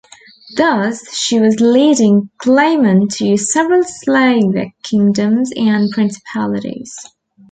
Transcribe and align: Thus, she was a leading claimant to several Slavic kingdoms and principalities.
Thus, 0.57 1.13
she 1.13 1.39
was 1.39 1.61
a 1.61 1.63
leading 1.63 2.31
claimant 2.39 3.11
to 3.17 3.37
several 3.37 3.83
Slavic 3.83 4.69
kingdoms 4.81 5.51
and 5.55 5.91
principalities. 5.91 6.91